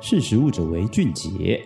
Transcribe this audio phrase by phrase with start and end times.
[0.00, 1.60] 识食物者为俊杰。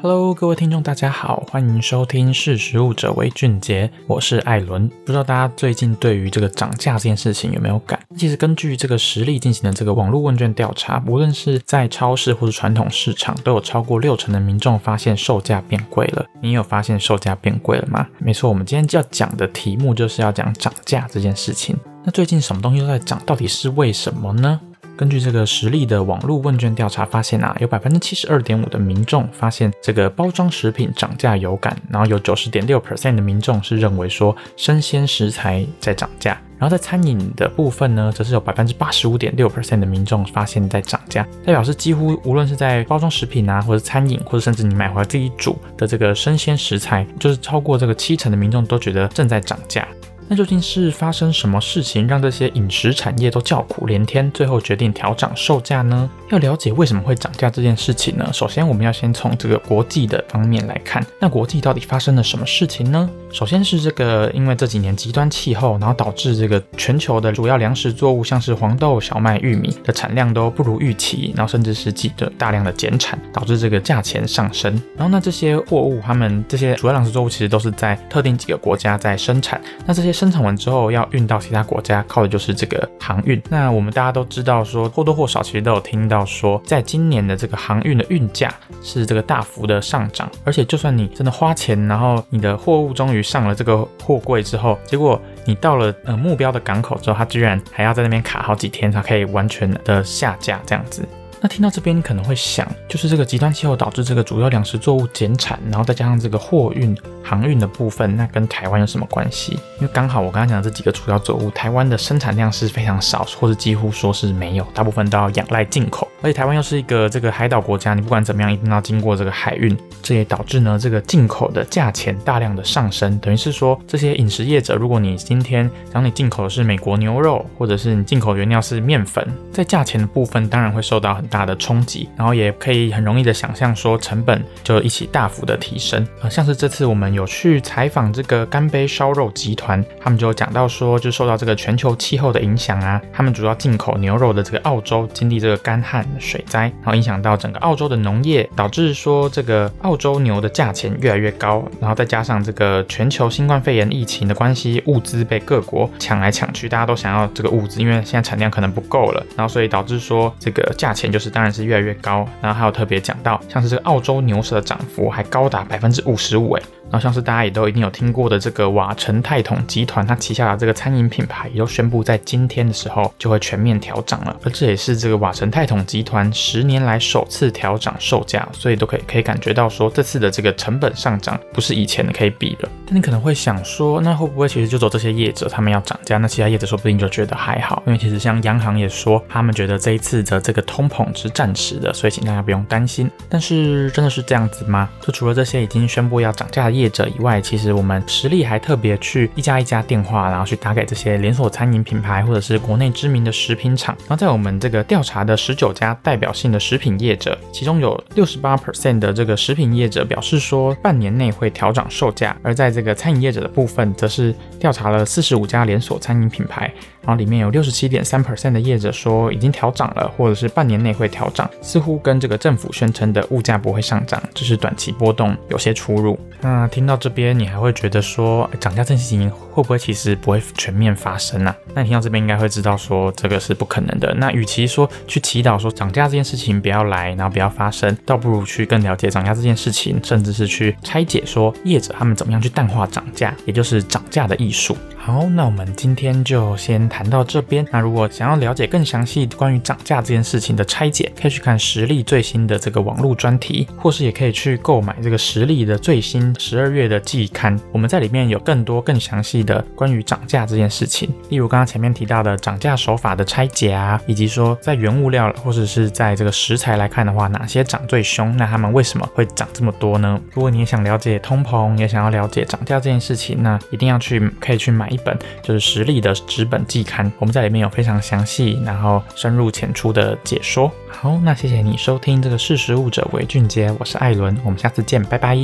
[0.00, 4.88] Hello，各位听众，大家好，欢迎收听《识食物者为俊杰》，我是艾伦。
[5.04, 7.98] 不知道大家最近对于这个涨价这件事情有没有感？
[8.16, 16.24] 其实根据这个实力进行的这个网络问卷调查，无论是在超市或者传统市场，都有超过六成的民众发现售价变贵了。
[16.40, 18.06] 你有发现售价变贵了吗？
[18.18, 21.76] 没错，我们今天要讲的题目就是要讲涨价这件事情。
[22.04, 24.60] 那最近什么东西都在涨，到底是为什么呢？
[24.96, 49.86] 根据这个实例的网络问卷调查发现啊，有百分之七十二点五的民众发现这个包装食品涨价有感，然后有九十点六 percent 的民众是认为说生鲜食材在涨价，然后在餐饮的部分呢，则是有百分之八十五点六 percent 的民众发现在涨价，代表是几乎无论是在包装食品啊，或者餐饮，或者甚至你买回来自己煮的这个生鲜食材，就是超过这个七成的民众都觉得正在涨价。
[50.28, 56.08] 那究竟是发生什么事情，让这些饮食产业都叫苦连天，最后决定调涨售价呢？
[56.30, 63.08] 要了解为什么会涨价这件事情呢，首先我们要先从这个国际的方面来看，那国际到底发生了什么事情呢？
[63.36, 74.72] 首先是这个，因为这几年极端气候，然后导致这个全球的主要粮食作物，像是黄豆、小麦、玉米的产量都不如预期，然后甚至是记得大量的减产，导致这个价钱上升。
[74.96, 83.38] 然后那这些货物，他们这些主要粮食作物其实都是在特定几个国家在生产，那这些生产完之后要运到其他国家，靠的就是这个航运。
[83.50, 88.50] 那我们大家都知道说，或多或少其实都有听到说，在今年的这个航运的运价
[88.82, 101.06] 是这个大幅的上涨，而且就算你真的花钱，然后你的货物终于上了这个货柜之后，结果你到了呃目标的港口之后，它居然还要在那边卡好几天才可以完全的下架这样子。
[101.38, 109.52] 那听到这边，你可能会想，就是这个极端气候导致这个主要粮食作物减产，然后再加上这个货运、航运的部分，那跟台湾有什么关系？
[109.78, 116.05] 因为刚好我刚刚讲的这几个主要作物，台湾的生产量是非常少，或者几乎说是没有，大部分都要仰赖进口。
[116.22, 123.18] 而且台湾又是一个这个海岛国家，你不管怎么样，一定要经过这个海运，这也导致呢这个进口的价钱大量的上升。
[123.18, 136.06] 等于是说，这些饮食业者，如果你今天当你进口的是美国牛肉，或者是你进口原料是面粉，在价钱的部分当然会受到很大的冲击，然后也可以很容易的想象说成本就一起大幅的提升。
[136.22, 166.62] 呃，像是这次我们有去采访这个干杯烧肉集团，他们就讲到说，就受到这个全球气候的影响啊，他们主要进口牛肉的这个澳洲经历这个干旱水灾，然后影响到整个澳洲的农业，导致说这个澳洲牛的价钱越来越高，然后再加上这个全球新冠肺炎疫情的关系，物资被各国抢来抢去，大家都想要这个物资，因为现在产量可能不够了，然后所以导致说这个价钱就是当然是越来越高，然后还有特别讲到，像是这个澳洲牛舌的涨幅还高达百分之五十五，哎。
[166.88, 182.68] 然后像是大家也都一定有听过的这个瓦城泰统集团，它旗下的这个餐饮品牌也都宣布在今天的时候就会全面调涨了，而这也是这个瓦城泰统集集团十年来首次调涨售价，所以都可以可以感觉到说这次的这个成本上涨不是以前的可以比的。
[182.86, 193.10] 但你可能会想说，那会不会其实就走这些业者他们要涨价，那其他业者说不定就觉得还好，因为其实像央行也说他们觉得这一次的这个通膨是暂时的，所以请大家不用担心。
[193.30, 194.90] 但是真的是这样子吗？
[195.00, 203.96] 就除了这些已经宣布要涨价的业者以外，其实我们实力还特别去一家一家电话，然后去打给这些连锁餐饮品牌或者是国内知名的食品厂。
[204.00, 212.36] 然后在我们这个调查的十九家代表性的食品业者，其中有六十八 percent 的这个食品业者表示说半年内会调涨售价。
[212.42, 226.18] 而在这个餐饮业者的部分，则是调查了四十五家连锁餐饮品牌，然后里面有六十七点三 percent 的业者说已经调涨了，或者是半年内会调涨，似乎跟这个政府宣称的物价不会上涨，只是短期波动有些出入。
[226.40, 231.54] 那听到这边，你还会觉得说，涨价这件事情会不会其实不会全面发生呢？
[231.74, 234.14] 那你听到这边应该会知道说，这个是不可能的。
[234.14, 244.76] 那与其说去祈祷说涨价这件事情不要来，然后不要发生，倒不如去更了解涨价这件事情，甚至是去拆解说业者他们怎么样去淡化涨价，也就是涨价的艺术。
[244.96, 247.64] 好，那我们今天就先谈到这边。
[247.70, 257.56] 那如果想要了解更详细关于涨价这件事情的拆解，可以去看实力最新的这个网络专题，或是也可以去购买这个实力的最新十二月的季刊。
[257.70, 268.34] 我们在里面有更多更详细的关于涨价这件事情，例如刚刚前面提到的涨价手法的拆解啊，以及说在原物料或是是在这个食材来看的话，哪些涨最凶？
[268.36, 270.18] 那他们为什么会涨这么多呢？
[270.32, 274.86] 如果你也想了解通膨，也想要了解涨价这件事情，那一定要去可以去买。
[274.86, 280.70] 一本就是食力的纸本季刊，我们在里面有非常详细，然后深入浅出的解说。
[280.88, 285.36] 好，那谢谢你收听这个识食物者为俊杰，我是艾伦，我们下次见，拜拜。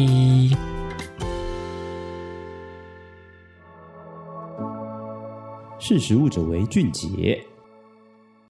[5.79, 7.45] 识食物者为俊杰。